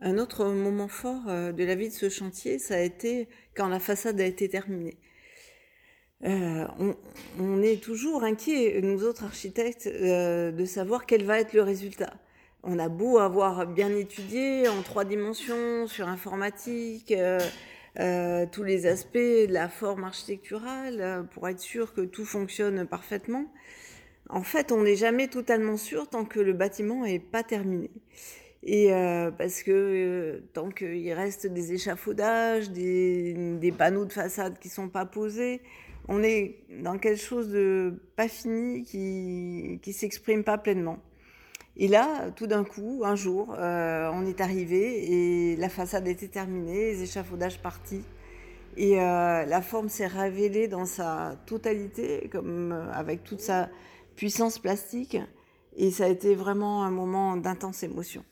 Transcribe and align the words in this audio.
Un 0.00 0.18
autre 0.18 0.44
moment 0.44 0.86
fort 0.86 1.22
euh, 1.28 1.50
de 1.50 1.64
la 1.64 1.74
vie 1.74 1.88
de 1.88 1.94
ce 1.94 2.08
chantier, 2.08 2.60
ça 2.60 2.74
a 2.74 2.80
été 2.80 3.28
quand 3.56 3.66
la 3.68 3.80
façade 3.80 4.20
a 4.20 4.24
été 4.24 4.48
terminée. 4.48 4.96
Euh, 6.24 6.66
on, 7.38 7.62
est 7.62 7.82
toujours 7.82 8.22
inquiet, 8.22 8.80
nous 8.82 9.04
autres 9.04 9.24
architectes, 9.24 9.88
euh, 9.88 10.52
de 10.52 10.64
savoir 10.64 11.04
quel 11.04 11.24
va 11.24 11.40
être 11.40 11.52
le 11.52 11.62
résultat. 11.62 12.14
On 12.62 12.78
a 12.78 12.88
beau 12.88 13.18
avoir 13.18 13.66
bien 13.66 13.90
étudié 13.90 14.68
en 14.68 14.82
trois 14.82 15.04
dimensions, 15.04 15.86
sur 15.86 16.08
informatique, 16.08 17.14
tous 18.52 18.62
les 18.64 18.86
aspects 18.86 19.16
de 19.16 19.52
la 19.52 19.68
forme 19.68 20.04
architecturale, 20.04 21.28
pour 21.32 21.48
être 21.48 21.60
sûr 21.60 21.94
que 21.94 22.00
tout 22.00 22.24
fonctionne 22.24 22.84
parfaitement. 22.86 23.46
En 24.28 24.42
fait, 24.42 24.72
on 24.72 24.82
n'est 24.82 24.96
jamais 24.96 25.28
totalement 25.28 25.76
sûr 25.76 26.08
tant 26.08 26.24
que 26.24 26.40
le 26.40 26.52
bâtiment 26.52 27.04
n'est 27.04 27.20
pas 27.20 27.44
terminé. 27.44 27.90
Et 28.70 28.92
euh, 28.92 29.30
parce 29.30 29.62
que 29.62 29.70
euh, 29.70 30.40
tant 30.52 30.68
qu'il 30.68 31.10
reste 31.14 31.46
des 31.46 31.72
échafaudages, 31.72 32.70
des, 32.70 33.72
panneaux 33.78 34.04
de 34.04 34.12
façade 34.12 34.58
qui 34.58 34.68
sont 34.68 34.90
pas 34.90 35.06
posés, 35.06 35.62
on 36.06 36.22
est 36.22 36.56
dans 36.82 36.98
quelque 36.98 37.18
chose 37.18 37.48
de 37.48 37.94
pas 38.14 38.28
fini 38.28 38.82
qui 38.82 39.80
qui 39.80 39.94
s'exprime 39.94 40.44
pas 40.44 40.58
pleinement. 40.58 40.98
Et 41.78 41.88
là, 41.88 42.30
tout 42.36 42.46
d'un 42.46 42.62
coup, 42.62 43.04
un 43.06 43.14
jour, 43.16 43.54
euh, 43.58 44.10
on 44.12 44.26
est 44.26 44.42
arrivé 44.42 45.12
et 45.14 45.56
la 45.56 45.70
façade 45.70 46.06
était 46.06 46.28
terminée, 46.28 46.92
les 46.92 47.02
échafaudages 47.04 47.62
partis. 47.62 48.04
Et 48.76 48.96
la 48.96 49.62
forme 49.62 49.88
s'est 49.88 50.06
révélée 50.06 50.68
dans 50.68 50.84
sa 50.84 51.36
totalité, 51.46 52.28
comme 52.30 52.72
avec 52.92 53.24
toute 53.24 53.40
sa 53.40 53.70
puissance 54.14 54.58
plastique. 54.58 55.16
Et 55.76 55.90
ça 55.90 56.04
a 56.04 56.08
été 56.08 56.34
vraiment 56.34 56.84
un 56.84 56.90
moment 56.90 57.36
d'intense 57.36 57.82
émotion. 57.82 58.24